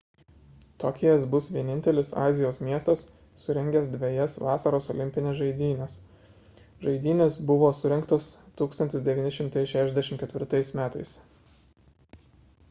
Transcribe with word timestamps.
tokijas 0.83 1.25
bus 1.33 1.49
vienintelis 1.57 2.07
azijos 2.21 2.55
miestas 2.69 3.03
surengęs 3.41 3.91
dvejas 3.97 4.37
vasaros 4.45 4.87
olimpines 4.95 5.37
žaidynes 5.43 5.99
žaidynės 6.87 7.37
buvo 7.53 7.71
surengtos 7.83 8.31
1964 8.65 10.75
m 10.83 11.09